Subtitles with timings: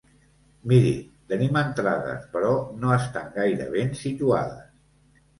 [0.69, 0.93] Miri,
[1.33, 2.53] tenim entrades, però
[2.85, 4.65] no estan gaire ben situades.